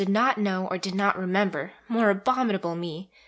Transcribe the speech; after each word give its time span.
did 0.01 0.09
not 0.09 0.35
know 0.39 0.67
or 0.71 0.79
did 0.79 0.95
not 0.95 1.15
remember 1.15 1.71
more 1.87 2.09
abominable 2.09 2.75
me! 2.75 3.07